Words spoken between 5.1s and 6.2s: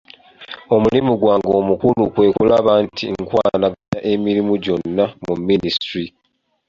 mu minisitule.